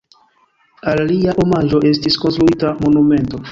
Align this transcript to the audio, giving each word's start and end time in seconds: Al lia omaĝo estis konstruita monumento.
Al 0.91 1.01
lia 1.11 1.35
omaĝo 1.45 1.83
estis 1.91 2.19
konstruita 2.25 2.75
monumento. 2.83 3.45